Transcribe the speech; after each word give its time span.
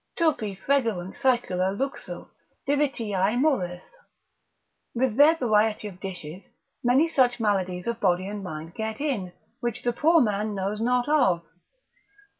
———turpi 0.17 0.57
fregerunt 0.65 1.15
saecula 1.21 1.77
luxu 1.77 2.27
Divitiae 2.67 3.39
molles——— 3.39 3.83
with 4.95 5.15
their 5.15 5.35
variety 5.35 5.87
of 5.87 5.99
dishes, 5.99 6.41
many 6.83 7.07
such 7.07 7.39
maladies 7.39 7.85
of 7.85 7.99
body 7.99 8.25
and 8.27 8.43
mind 8.43 8.73
get 8.73 8.99
in, 8.99 9.31
which 9.59 9.83
the 9.83 9.93
poor 9.93 10.19
man 10.19 10.55
knows 10.55 10.81
not 10.81 11.07
of. 11.07 11.43